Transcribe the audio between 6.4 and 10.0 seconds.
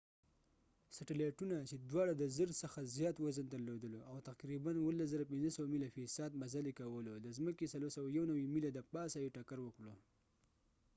مزل یې کولو د ځمکې 491 میله دپاسه یې ټکر وکړو